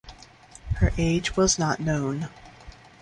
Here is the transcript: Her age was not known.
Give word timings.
Her 0.77 0.91
age 0.97 1.37
was 1.37 1.59
not 1.59 1.79
known. 1.79 2.29